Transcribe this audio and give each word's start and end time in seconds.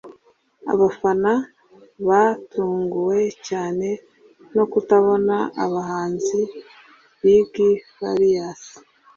abafana 0.73 1.31
batunguwe 2.07 3.19
cyane 3.47 3.87
no 4.55 4.63
kutabona 4.71 5.35
abahanzi 5.63 6.39
Big 7.21 7.53
Farious 7.95 8.63